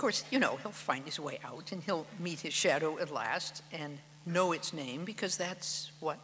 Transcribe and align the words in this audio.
course, 0.00 0.24
you 0.30 0.38
know, 0.38 0.56
he'll 0.62 0.72
find 0.72 1.04
his 1.04 1.20
way 1.20 1.38
out 1.44 1.72
and 1.72 1.82
he'll 1.82 2.06
meet 2.18 2.40
his 2.40 2.54
shadow 2.54 2.98
at 2.98 3.12
last 3.12 3.62
and 3.70 3.98
know 4.24 4.52
its 4.52 4.72
name 4.72 5.04
because 5.04 5.36
that's 5.36 5.92
what 6.00 6.18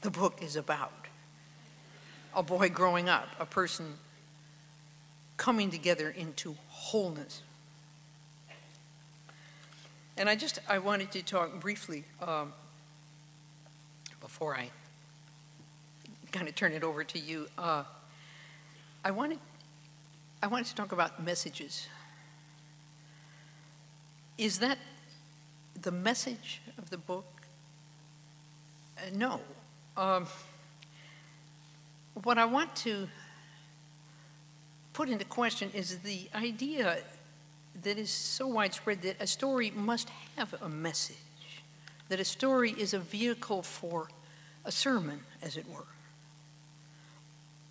the 0.00 0.10
book 0.10 0.42
is 0.42 0.56
about. 0.56 0.92
A 2.34 2.42
boy 2.42 2.68
growing 2.68 3.08
up, 3.08 3.28
a 3.38 3.46
person 3.46 3.94
coming 5.36 5.70
together 5.70 6.10
into 6.10 6.56
wholeness. 6.68 7.42
And 10.16 10.28
I 10.28 10.34
just 10.34 10.58
I 10.68 10.78
wanted 10.78 11.12
to 11.12 11.22
talk 11.22 11.60
briefly 11.60 12.04
um, 12.20 12.52
before 14.20 14.56
I 14.56 14.70
kind 16.32 16.48
of 16.48 16.54
turn 16.54 16.72
it 16.72 16.82
over 16.82 17.04
to 17.04 17.18
you. 17.18 17.46
Uh, 17.56 17.84
I 19.04 19.12
wanted 19.12 19.38
I 20.42 20.48
wanted 20.48 20.66
to 20.66 20.74
talk 20.74 20.90
about 20.90 21.22
messages. 21.22 21.86
Is 24.38 24.58
that 24.58 24.78
the 25.80 25.92
message 25.92 26.60
of 26.78 26.90
the 26.90 26.98
book? 26.98 27.26
Uh, 28.98 29.02
no. 29.14 29.40
Um, 29.96 30.26
what 32.22 32.38
I 32.38 32.44
want 32.44 32.74
to 32.76 33.08
put 34.92 35.08
into 35.08 35.24
question 35.24 35.70
is 35.74 35.98
the 35.98 36.28
idea 36.34 36.98
that 37.82 37.98
is 37.98 38.10
so 38.10 38.46
widespread 38.46 39.02
that 39.02 39.16
a 39.20 39.26
story 39.26 39.70
must 39.74 40.08
have 40.36 40.54
a 40.62 40.68
message, 40.68 41.16
that 42.08 42.20
a 42.20 42.24
story 42.24 42.72
is 42.72 42.92
a 42.92 42.98
vehicle 42.98 43.62
for 43.62 44.08
a 44.64 44.72
sermon, 44.72 45.20
as 45.42 45.56
it 45.56 45.68
were. 45.68 45.86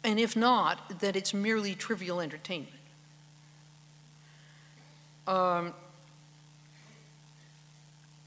And 0.04 0.20
if 0.20 0.36
not, 0.36 1.00
that 1.00 1.16
it's 1.16 1.34
merely 1.34 1.76
trivial 1.76 2.20
entertainment. 2.20 2.73
Um, 5.28 5.73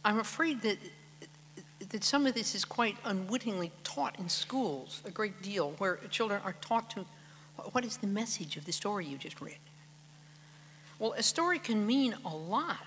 I'm 0.04 0.18
afraid 0.18 0.62
that, 0.62 0.78
that 1.88 2.04
some 2.04 2.26
of 2.26 2.34
this 2.34 2.54
is 2.54 2.64
quite 2.64 2.96
unwittingly 3.04 3.72
taught 3.82 4.18
in 4.18 4.28
schools 4.28 5.02
a 5.04 5.10
great 5.10 5.42
deal, 5.42 5.72
where 5.78 5.96
children 6.10 6.40
are 6.44 6.54
taught 6.60 6.90
to 6.90 7.06
what 7.72 7.84
is 7.84 7.98
the 7.98 8.06
message 8.06 8.56
of 8.56 8.64
the 8.64 8.72
story 8.72 9.06
you 9.06 9.16
just 9.16 9.40
read? 9.40 9.58
Well, 10.98 11.12
a 11.12 11.22
story 11.22 11.58
can 11.58 11.86
mean 11.86 12.14
a 12.24 12.34
lot 12.34 12.78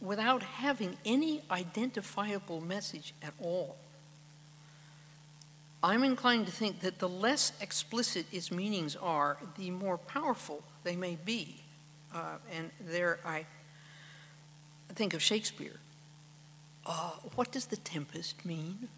without 0.00 0.42
having 0.42 0.96
any 1.04 1.42
identifiable 1.50 2.60
message 2.60 3.14
at 3.22 3.32
all. 3.40 3.76
I'm 5.82 6.02
inclined 6.02 6.46
to 6.46 6.52
think 6.52 6.80
that 6.80 6.98
the 6.98 7.08
less 7.08 7.52
explicit 7.60 8.26
its 8.32 8.50
meanings 8.50 8.96
are, 8.96 9.36
the 9.58 9.70
more 9.70 9.98
powerful 9.98 10.62
they 10.82 10.96
may 10.96 11.16
be. 11.24 11.56
Uh, 12.14 12.36
and 12.52 12.70
there 12.80 13.18
I 13.24 13.44
think 14.94 15.14
of 15.14 15.22
Shakespeare. 15.22 15.78
Uh, 16.86 17.10
what 17.34 17.50
does 17.50 17.66
the 17.66 17.76
tempest 17.76 18.44
mean? 18.44 18.88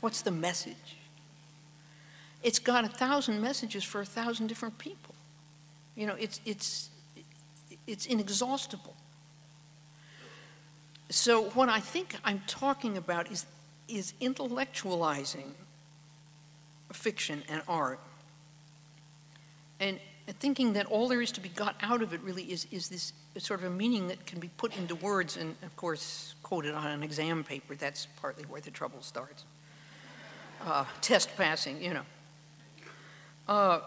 What's 0.00 0.22
the 0.22 0.30
message? 0.30 0.96
It's 2.42 2.58
got 2.58 2.84
a 2.84 2.88
thousand 2.88 3.40
messages 3.40 3.84
for 3.84 4.00
a 4.00 4.06
thousand 4.06 4.46
different 4.46 4.78
people. 4.78 5.14
You 5.96 6.06
know, 6.06 6.14
it's, 6.18 6.40
it's, 6.44 6.90
it's 7.86 8.06
inexhaustible. 8.06 8.94
So, 11.10 11.44
what 11.50 11.68
I 11.68 11.80
think 11.80 12.16
I'm 12.24 12.42
talking 12.46 12.96
about 12.96 13.30
is, 13.32 13.46
is 13.88 14.12
intellectualizing 14.20 15.52
fiction 16.92 17.42
and 17.48 17.62
art 17.66 17.98
and 19.80 19.98
thinking 20.32 20.74
that 20.74 20.86
all 20.86 21.08
there 21.08 21.22
is 21.22 21.32
to 21.32 21.40
be 21.40 21.48
got 21.48 21.76
out 21.82 22.02
of 22.02 22.12
it 22.12 22.20
really 22.22 22.44
is, 22.44 22.66
is 22.70 22.88
this 22.88 23.12
sort 23.38 23.60
of 23.60 23.66
a 23.66 23.70
meaning 23.70 24.08
that 24.08 24.26
can 24.26 24.40
be 24.40 24.48
put 24.56 24.76
into 24.76 24.94
words 24.94 25.36
and, 25.36 25.54
of 25.62 25.74
course, 25.76 26.34
quoted 26.42 26.74
on 26.74 26.86
an 26.86 27.02
exam 27.02 27.44
paper. 27.44 27.74
That's 27.74 28.06
partly 28.20 28.44
where 28.44 28.60
the 28.60 28.70
trouble 28.70 29.00
starts. 29.00 29.44
Uh, 30.64 30.84
test 31.00 31.30
passing, 31.36 31.82
you 31.82 31.94
know. 31.94 32.02
Uh, 33.46 33.80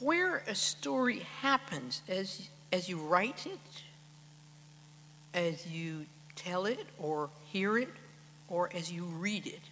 where 0.00 0.38
a 0.46 0.54
story 0.54 1.20
happens 1.40 2.02
as, 2.08 2.48
as 2.72 2.88
you 2.88 2.98
write 2.98 3.46
it, 3.46 3.82
as 5.32 5.66
you 5.66 6.06
tell 6.36 6.66
it 6.66 6.86
or 6.98 7.30
hear 7.46 7.78
it, 7.78 7.88
or 8.48 8.70
as 8.74 8.92
you 8.92 9.04
read 9.04 9.46
it. 9.46 9.62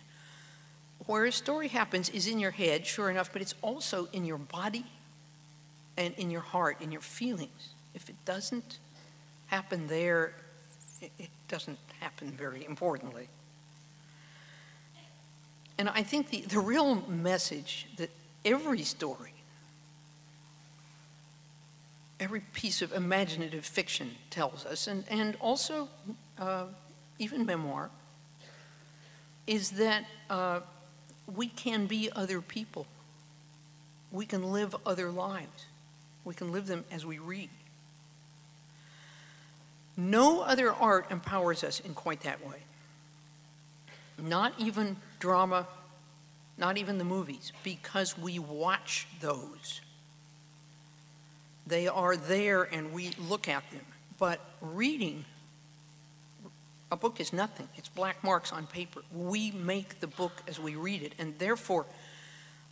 Where 1.06 1.24
a 1.26 1.32
story 1.32 1.68
happens 1.68 2.08
is 2.08 2.26
in 2.26 2.38
your 2.38 2.52
head, 2.52 2.86
sure 2.86 3.10
enough, 3.10 3.32
but 3.32 3.42
it's 3.42 3.54
also 3.60 4.08
in 4.12 4.24
your 4.24 4.38
body 4.38 4.86
and 5.96 6.14
in 6.14 6.30
your 6.30 6.40
heart, 6.40 6.80
in 6.80 6.92
your 6.92 7.00
feelings. 7.00 7.70
If 7.94 8.08
it 8.08 8.16
doesn't 8.24 8.78
happen 9.46 9.86
there, 9.86 10.32
it 11.00 11.30
doesn't 11.48 11.78
happen 12.00 12.30
very 12.30 12.64
importantly. 12.64 13.28
And 15.78 15.88
I 15.88 16.02
think 16.02 16.30
the, 16.30 16.42
the 16.42 16.60
real 16.60 16.94
message 17.08 17.88
that 17.96 18.10
every 18.44 18.82
story, 18.82 19.34
every 22.20 22.40
piece 22.40 22.82
of 22.82 22.92
imaginative 22.92 23.64
fiction 23.64 24.12
tells 24.30 24.64
us, 24.64 24.86
and, 24.86 25.04
and 25.10 25.36
also 25.40 25.88
uh, 26.38 26.66
even 27.18 27.44
memoir, 27.44 27.90
is 29.46 29.70
that 29.72 30.04
uh, 30.30 30.60
we 31.34 31.48
can 31.48 31.86
be 31.86 32.10
other 32.14 32.40
people. 32.40 32.86
We 34.10 34.24
can 34.26 34.52
live 34.52 34.76
other 34.86 35.10
lives. 35.10 35.66
We 36.24 36.34
can 36.34 36.52
live 36.52 36.66
them 36.66 36.84
as 36.90 37.04
we 37.04 37.18
read. 37.18 37.50
No 39.96 40.42
other 40.42 40.72
art 40.72 41.10
empowers 41.10 41.64
us 41.64 41.80
in 41.80 41.94
quite 41.94 42.22
that 42.22 42.46
way. 42.46 42.58
Not 44.18 44.54
even 44.58 44.96
drama 45.18 45.66
not 46.58 46.78
even 46.78 46.98
the 46.98 47.04
movies, 47.04 47.52
because 47.64 48.16
we 48.16 48.38
watch 48.38 49.06
those. 49.20 49.80
They 51.66 51.88
are 51.88 52.16
there 52.16 52.62
and 52.62 52.92
we 52.92 53.10
look 53.18 53.48
at 53.48 53.68
them. 53.70 53.84
But 54.18 54.40
reading 54.60 55.24
a 56.90 56.96
book 56.96 57.20
is 57.20 57.32
nothing, 57.32 57.68
it's 57.76 57.88
black 57.88 58.22
marks 58.22 58.52
on 58.52 58.66
paper. 58.66 59.00
We 59.12 59.50
make 59.50 60.00
the 60.00 60.06
book 60.06 60.42
as 60.46 60.60
we 60.60 60.76
read 60.76 61.02
it, 61.02 61.14
and 61.18 61.38
therefore, 61.38 61.86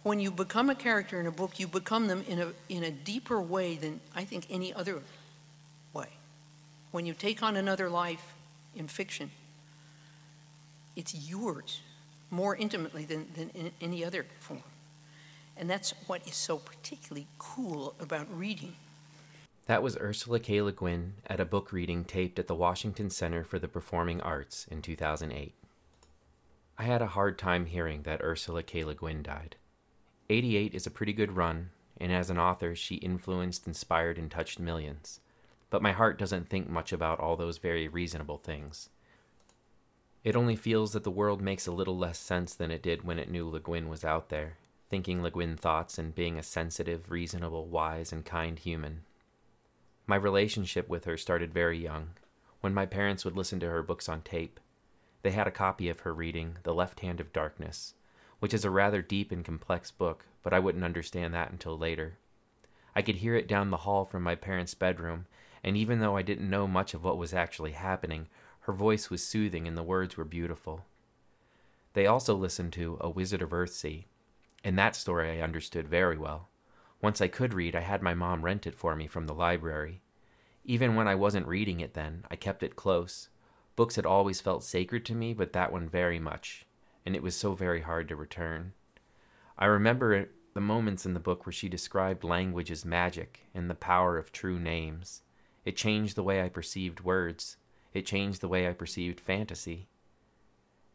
when 0.03 0.19
you 0.19 0.31
become 0.31 0.71
a 0.71 0.75
character 0.75 1.21
in 1.21 1.27
a 1.27 1.33
book, 1.33 1.61
you 1.61 1.67
become 1.67 2.07
them 2.07 2.25
in 2.27 2.41
a, 2.41 2.53
in 2.69 2.85
a 2.85 2.91
deeper 2.91 3.41
way 3.41 3.77
than 3.77 4.01
I 4.15 4.25
think 4.25 4.47
any 4.49 4.73
other 4.73 5.03
way. 5.93 6.09
When 6.91 7.07
you 7.07 7.13
take 7.13 7.43
on 7.43 7.57
another 7.57 7.91
life 7.91 8.35
in 8.75 8.89
fiction, 8.89 9.31
it's 10.97 11.15
yours 11.15 11.81
more 12.31 12.57
intimately 12.57 13.05
than, 13.05 13.27
than 13.35 13.51
in 13.51 13.73
any 13.81 14.05
other 14.05 14.25
form. 14.39 14.63
And 15.57 15.69
that's 15.69 15.93
what 16.07 16.27
is 16.27 16.35
so 16.35 16.57
particularly 16.57 17.27
cool 17.39 17.95
about 18.01 18.27
reading. 18.35 18.77
That 19.67 19.83
was 19.83 19.97
Ursula 19.99 20.41
K. 20.41 20.63
Le 20.63 20.73
Guin 20.73 21.15
at 21.27 21.39
a 21.39 21.45
book 21.45 21.73
reading 21.73 22.05
taped 22.05 22.39
at 22.39 22.47
the 22.47 22.55
Washington 22.55 23.11
Center 23.11 23.45
for 23.45 23.59
the 23.59 23.69
Performing 23.69 24.21
Arts 24.21 24.67
in 24.71 24.81
2008. 24.81 25.55
I 26.79 26.83
had 26.83 27.03
a 27.03 27.09
hard 27.09 27.39
time 27.39 27.67
hearing 27.67 28.03
that 28.03 28.23
Ursula 28.23 28.63
K. 28.63 28.85
Le 28.85 28.95
Guin 28.95 29.23
died. 29.23 29.57
88 30.31 30.75
is 30.75 30.87
a 30.87 30.93
pretty 30.93 31.13
good 31.13 31.33
run, 31.33 31.71
and 32.01 32.13
as 32.13 32.31
an 32.31 32.39
author, 32.39 32.77
she 32.77 32.95
influenced, 32.97 33.67
inspired, 33.67 34.17
and 34.17 34.31
touched 34.31 34.61
millions. 34.61 35.19
But 35.71 35.83
my 35.83 35.91
heart 35.91 36.21
doesn't 36.21 36.49
think 36.49 36.69
much 36.71 36.93
about 36.93 37.19
all 37.19 37.35
those 37.35 37.59
very 37.59 37.89
reasonable 37.89 38.39
things. 38.39 38.91
It 40.23 40.37
only 40.37 40.55
feels 40.55 40.93
that 40.93 41.03
the 41.03 41.11
world 41.11 41.43
makes 41.43 41.67
a 41.67 41.73
little 41.73 41.99
less 41.99 42.17
sense 42.17 42.55
than 42.55 42.71
it 42.71 42.81
did 42.83 43.03
when 43.03 43.19
it 43.19 43.29
knew 43.29 43.49
Le 43.49 43.59
Guin 43.59 43.89
was 43.89 44.05
out 44.05 44.29
there, 44.29 44.59
thinking 44.89 45.21
Le 45.21 45.33
Guin 45.33 45.57
thoughts 45.57 45.99
and 45.99 46.15
being 46.15 46.39
a 46.39 46.45
sensitive, 46.45 47.11
reasonable, 47.11 47.67
wise, 47.67 48.13
and 48.13 48.25
kind 48.25 48.57
human. 48.57 49.01
My 50.07 50.17
relationship 50.17 50.89
with 50.89 51.07
her 51.07 51.17
started 51.17 51.53
very 51.53 51.79
young, 51.79 52.11
when 52.61 52.73
my 52.73 52.87
parents 52.87 53.25
would 53.25 53.37
listen 53.37 53.59
to 53.61 53.69
her 53.69 53.83
books 53.83 54.09
on 54.09 54.23
tape. 54.23 54.61
They 55.23 55.33
had 55.33 55.49
a 55.49 55.53
copy 55.53 55.89
of 55.89 56.01
her 56.01 56.15
reading 56.15 56.59
The 56.63 56.75
Left 56.75 57.01
Hand 57.01 57.19
of 57.19 57.33
Darkness, 57.33 57.95
which 58.41 58.53
is 58.53 58.65
a 58.65 58.71
rather 58.71 59.01
deep 59.01 59.31
and 59.31 59.45
complex 59.45 59.91
book, 59.91 60.27
but 60.43 60.53
I 60.53 60.59
wouldn't 60.59 60.85
understand 60.85 61.33
that 61.33 61.51
until 61.51 61.79
later. 61.79 62.19
I 62.95 63.03
could 63.03 63.17
hear 63.17 63.37
it 63.37 63.47
down 63.47 63.71
the 63.71 63.79
hall 63.79 64.05
from 64.05 64.23
my 64.23 64.35
parents' 64.35 64.75
bedroom, 64.75 65.27
and 65.63 65.77
even 65.77 66.01
though 66.01 66.17
I 66.17 66.23
didn't 66.23 66.51
know 66.51 66.67
much 66.67 66.95
of 66.95 67.05
what 67.05 67.19
was 67.19 67.33
actually 67.33 67.73
happening, 67.73 68.27
her 68.61 68.73
voice 68.73 69.11
was 69.11 69.25
soothing 69.25 69.69
and 69.69 69.77
the 69.77 69.83
words 69.83 70.17
were 70.17 70.25
beautiful. 70.25 70.85
They 71.93 72.07
also 72.07 72.35
listened 72.35 72.73
to 72.75 72.99
A 73.01 73.09
Wizard 73.11 73.43
of 73.43 73.53
Earthsea. 73.53 74.05
In 74.65 74.77
that 74.77 74.97
story, 74.97 75.31
I 75.31 75.43
understood 75.43 75.89
very 75.89 76.17
well. 76.17 76.49
Once 77.03 77.21
I 77.21 77.29
could 77.29 77.55
read, 77.55 77.75
I 77.75 77.81
had 77.81 78.03
my 78.03 78.15
mom 78.15 78.45
rent 78.45 78.67
it 78.67 78.75
for 78.75 78.95
me 78.95 79.07
from 79.07 79.27
the 79.27 79.35
library. 79.35 80.03
Even 80.65 80.95
when 80.95 81.09
I 81.09 81.15
wasn't 81.15 81.47
reading 81.47 81.81
it 81.81 81.95
then, 81.95 82.25
I 82.31 82.37
kept 82.37 82.63
it 82.63 82.77
close. 82.77 83.29
Books 83.77 83.97
had 83.97 84.05
always 84.07 84.41
felt 84.41 84.63
sacred 84.63 85.05
to 85.07 85.15
me, 85.15 85.33
but 85.33 85.53
that 85.53 85.73
one 85.73 85.89
very 85.89 86.19
much, 86.19 86.67
and 87.05 87.17
it 87.17 87.23
was 87.23 87.37
so 87.37 87.55
very 87.55 87.83
hard 87.83 88.09
to 88.09 88.17
return. 88.17 88.73
I 89.59 89.67
remember 89.67 90.29
the 90.55 90.61
moments 90.61 91.07
in 91.07 91.15
the 91.15 91.21
book 91.21 91.47
where 91.47 91.53
she 91.53 91.69
described 91.69 92.25
language 92.25 92.71
as 92.71 92.85
magic 92.85 93.47
and 93.55 93.69
the 93.69 93.75
power 93.75 94.19
of 94.19 94.33
true 94.33 94.59
names. 94.59 95.23
It 95.65 95.77
changed 95.77 96.17
the 96.17 96.23
way 96.23 96.43
I 96.43 96.49
perceived 96.49 97.01
words. 97.01 97.57
It 97.93 98.07
changed 98.07 98.41
the 98.41 98.49
way 98.49 98.69
I 98.69 98.73
perceived 98.73 99.21
fantasy. 99.21 99.89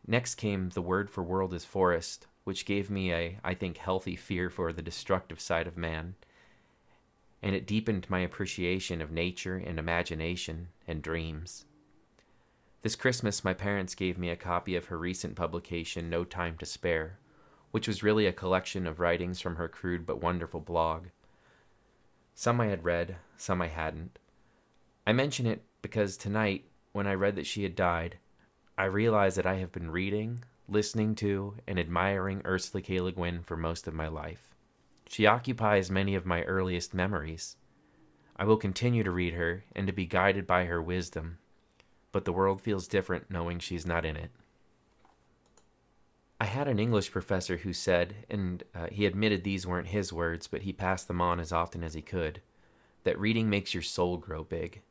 Next 0.07 0.36
came 0.36 0.69
The 0.69 0.81
Word 0.81 1.10
for 1.10 1.24
World 1.24 1.54
is 1.54 1.66
Forest, 1.66 2.28
which 2.44 2.66
gave 2.66 2.90
me 2.90 3.12
a, 3.12 3.40
I 3.44 3.54
think, 3.54 3.78
healthy 3.78 4.16
fear 4.16 4.50
for 4.50 4.72
the 4.72 4.81
destructive 4.81 5.40
side 5.40 5.68
of 5.68 5.78
man. 5.78 6.16
And 7.42 7.56
it 7.56 7.68
deepened 7.68 8.10
my 8.10 8.19
appreciation 8.19 9.02
of 9.02 9.12
nature 9.12 9.56
and 9.57 9.80
imagination 9.80 10.69
and 10.88 11.02
dreams. 11.02 11.66
This 12.86 12.96
Christmas, 12.96 13.44
my 13.44 13.56
parents 13.56 13.96
gave 13.96 14.20
me 14.20 14.30
a 14.30 14.36
copy 14.36 14.76
of 14.76 14.86
her 14.86 14.98
recent 15.00 15.36
publication, 15.36 16.08
No 16.08 16.24
Time 16.24 16.56
to 16.58 16.68
Spare, 16.68 17.18
which 17.72 17.88
was 17.88 18.04
really 18.04 18.28
a 18.28 18.32
collection 18.32 18.86
of 18.86 19.00
writings 19.00 19.42
from 19.42 19.56
her 19.56 19.68
crude 19.68 20.06
but 20.06 20.22
wonderful 20.22 20.60
blog. 20.60 21.08
Some 22.36 22.62
I 22.62 22.68
had 22.68 22.84
read, 22.84 23.16
some 23.38 23.60
I 23.60 23.70
hadn't. 23.70 24.20
I 25.08 25.14
mention 25.14 25.48
it 25.48 25.64
because 25.82 26.16
tonight, 26.16 26.66
when 26.92 27.08
I 27.08 27.16
read 27.16 27.36
that 27.38 27.48
she 27.48 27.64
had 27.64 27.76
died, 27.76 28.20
I 28.78 28.86
realized 28.86 29.38
that 29.38 29.48
I 29.48 29.56
have 29.56 29.72
been 29.72 29.90
reading, 29.90 30.44
listening 30.70 31.16
to, 31.16 31.56
and 31.66 31.80
admiring 31.80 32.44
Ursula 32.46 32.84
K. 32.84 33.02
Le 33.02 33.12
Guin 33.12 33.42
for 33.42 33.58
most 33.58 33.88
of 33.88 33.96
my 33.96 34.10
life. 34.10 34.54
She 35.10 35.26
occupies 35.26 35.90
many 35.90 36.14
of 36.14 36.28
my 36.28 36.44
earliest 36.44 36.94
memories. 36.94 37.56
I 38.36 38.44
will 38.44 38.58
continue 38.58 39.04
to 39.04 39.10
read 39.10 39.34
her 39.34 39.64
and 39.76 39.88
to 39.88 39.92
be 39.92 40.06
guided 40.06 40.46
by 40.46 40.66
her 40.66 40.80
wisdom 40.80 41.40
but 42.16 42.24
the 42.24 42.32
world 42.32 42.62
feels 42.62 42.88
different 42.88 43.30
knowing 43.30 43.60
she's 43.60 43.86
not 43.86 44.06
in 44.06 44.16
it. 44.16 44.32
I 46.40 46.46
had 46.46 46.70
an 46.70 46.80
English 46.80 47.12
professor 47.12 47.58
who 47.58 47.74
said, 47.74 48.16
and 48.30 48.64
uh, 48.74 48.88
he 48.90 49.06
admitted 49.06 49.44
these 49.44 49.68
weren't 49.68 49.90
his 49.90 50.14
words, 50.14 50.48
but 50.48 50.62
he 50.62 50.72
passed 50.72 51.10
them 51.10 51.20
on 51.20 51.42
as 51.42 51.52
often 51.52 51.84
as 51.84 51.94
he 51.94 52.02
could, 52.02 52.40
that 53.04 53.20
reading 53.20 53.50
makes 53.50 53.74
your 53.74 53.84
soul 53.84 54.16
grow 54.16 54.46
big. 54.46 54.82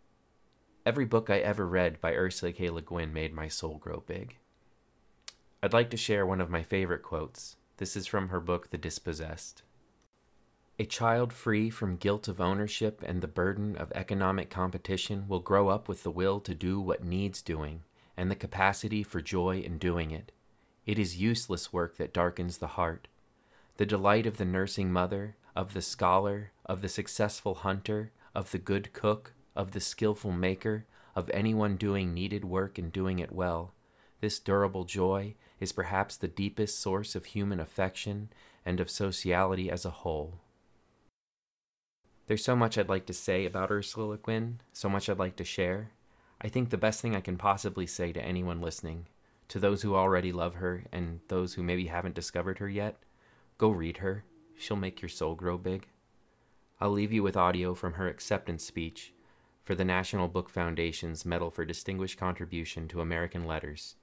Every 0.85 1.07
book 1.07 1.31
I 1.31 1.39
ever 1.39 1.67
read 1.67 1.99
by 1.99 2.13
Ursula 2.13 2.53
K. 2.53 2.69
Le 2.69 2.83
Guin 2.83 3.11
made 3.11 3.33
my 3.33 3.49
soul 3.49 3.79
grow 3.79 4.03
big. 4.07 4.37
I'd 5.63 5.73
like 5.73 5.89
to 5.93 5.97
share 5.97 6.27
one 6.27 6.43
of 6.43 6.51
my 6.51 6.63
favorite 6.63 7.03
quotes. 7.03 7.57
This 7.79 7.97
is 7.97 8.07
from 8.07 8.29
her 8.29 8.41
book, 8.41 8.69
The 8.69 8.77
Dispossessed. 8.77 9.63
A 10.77 10.85
child 10.85 11.33
free 11.33 11.71
from 11.71 11.99
guilt 11.99 12.27
of 12.27 12.41
ownership 12.41 13.01
and 13.07 13.21
the 13.21 13.29
burden 13.29 13.77
of 13.77 13.93
economic 13.95 14.51
competition 14.51 15.29
will 15.29 15.39
grow 15.39 15.69
up 15.69 15.89
with 15.89 16.03
the 16.03 16.11
will 16.11 16.41
to 16.41 16.53
do 16.53 16.81
what 16.81 17.05
needs 17.05 17.43
doing 17.43 17.85
and 18.17 18.29
the 18.29 18.35
capacity 18.35 19.05
for 19.05 19.21
joy 19.21 19.61
in 19.61 19.79
doing 19.79 20.11
it. 20.11 20.33
It 20.85 20.99
is 20.99 21.17
useless 21.21 21.73
work 21.73 21.97
that 21.99 22.13
darkens 22.13 22.59
the 22.59 22.75
heart. 22.75 23.07
The 23.77 23.87
delight 23.87 24.27
of 24.27 24.37
the 24.37 24.45
nursing 24.45 24.93
mother, 24.93 25.37
of 25.55 25.75
the 25.75 25.83
scholar, 25.83 26.51
of 26.67 26.83
the 26.83 26.89
successful 26.89 27.55
hunter, 27.55 28.11
of 28.35 28.51
the 28.51 28.59
good 28.59 28.93
cook, 28.93 29.33
of 29.55 29.71
the 29.71 29.81
skilful 29.81 30.33
maker, 30.33 30.87
of 31.15 31.31
anyone 31.31 31.77
doing 31.77 32.13
needed 32.13 32.45
work 32.45 32.79
and 32.79 32.91
doing 32.93 33.21
it 33.21 33.31
well. 33.31 33.75
This 34.21 34.41
durable 34.41 34.85
joy 34.85 35.37
is 35.61 35.71
perhaps 35.71 36.17
the 36.17 36.27
deepest 36.27 36.81
source 36.81 37.15
of 37.15 37.27
human 37.27 37.61
affection 37.61 38.31
and 38.67 38.81
of 38.81 38.91
sociality 38.91 39.71
as 39.71 39.85
a 39.85 39.91
whole. 39.91 40.41
There's 42.27 42.45
so 42.45 42.57
much 42.57 42.79
I'd 42.79 42.89
like 42.89 43.07
to 43.07 43.13
say 43.13 43.45
about 43.45 43.71
Ursula 43.71 44.07
Le 44.07 44.17
Guin, 44.17 44.61
so 44.73 44.89
much 44.89 45.09
I'd 45.09 45.19
like 45.19 45.37
to 45.37 45.45
share. 45.45 45.91
I 46.41 46.49
think 46.49 46.71
the 46.71 46.79
best 46.79 47.01
thing 47.01 47.15
I 47.15 47.21
can 47.21 47.37
possibly 47.37 47.87
say 47.87 48.13
to 48.13 48.25
anyone 48.25 48.63
listening, 48.63 49.07
to 49.49 49.59
those 49.59 49.83
who 49.83 49.95
already 49.95 50.33
love 50.33 50.55
her 50.55 50.85
and 50.91 51.21
those 51.29 51.55
who 51.55 51.63
maybe 51.63 51.87
haven't 51.87 52.15
discovered 52.15 52.59
her 52.59 52.69
yet, 52.69 52.97
go 53.59 53.69
read 53.69 53.99
her. 53.99 54.25
She'll 54.57 54.77
make 54.77 55.03
your 55.03 55.09
soul 55.11 55.35
grow 55.35 55.59
big. 55.59 55.89
I'll 56.81 56.91
leave 56.91 57.13
you 57.13 57.23
with 57.23 57.37
audio 57.37 57.75
from 57.75 57.95
her 57.95 58.09
acceptance 58.09 58.65
speech 58.65 59.13
for 59.63 59.75
the 59.75 59.85
National 59.85 60.29
Book 60.29 60.49
Foundation's 60.49 61.25
Medal 61.25 61.51
for 61.51 61.65
Distinguished 61.65 62.19
Contribution 62.19 62.89
to 62.89 63.01
American 63.01 63.47
Letters 63.47 63.97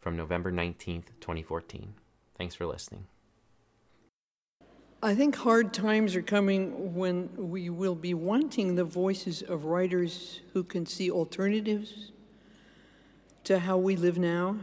from 0.00 0.16
November 0.16 0.50
19th, 0.50 1.06
2014. 1.20 1.94
Thanks 2.36 2.54
for 2.54 2.66
listening. 2.66 3.06
I 5.04 5.16
think 5.16 5.34
hard 5.34 5.74
times 5.74 6.14
are 6.14 6.22
coming 6.22 6.94
when 6.94 7.28
we 7.36 7.70
will 7.70 7.96
be 7.96 8.14
wanting 8.14 8.76
the 8.76 8.84
voices 8.84 9.42
of 9.42 9.64
writers 9.64 10.38
who 10.52 10.62
can 10.62 10.86
see 10.86 11.10
alternatives 11.10 12.12
to 13.42 13.58
how 13.58 13.78
we 13.78 13.96
live 13.96 14.16
now 14.16 14.58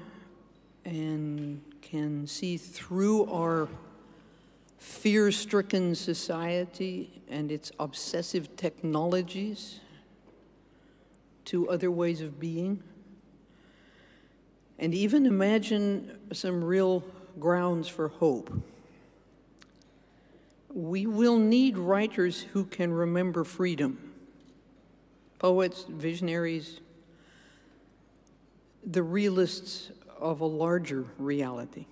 and 0.85 1.61
can 1.81 2.25
see 2.25 2.55
through 2.55 3.29
our 3.29 3.67
fear 4.77 5.29
stricken 5.29 5.93
society 5.93 7.21
and 7.27 7.51
its 7.51 7.73
obsessive 7.77 8.55
technologies 8.55 9.81
to 11.43 11.69
other 11.69 11.91
ways 11.91 12.21
of 12.21 12.39
being. 12.39 12.81
And 14.77 14.95
even 14.95 15.25
imagine 15.25 16.17
some 16.31 16.63
real 16.63 17.03
grounds 17.41 17.89
for 17.89 18.07
hope 18.07 18.49
we 20.79 21.05
will 21.05 21.37
need 21.37 21.77
writers 21.77 22.41
who 22.53 22.63
can 22.63 22.93
remember 22.93 23.43
freedom 23.43 24.05
poets, 25.37 25.85
visionaries, 25.87 26.81
the 28.85 29.01
realists 29.01 29.89
of 30.19 30.41
a 30.41 30.45
larger 30.45 31.05
reality. 31.17 31.85